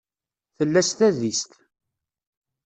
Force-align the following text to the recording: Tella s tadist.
Tella 0.57 0.81
s 0.87 0.91
tadist. 0.97 1.51